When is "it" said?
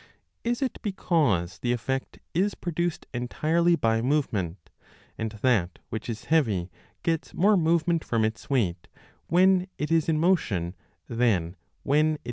0.63-0.79, 9.77-9.91, 11.85-11.85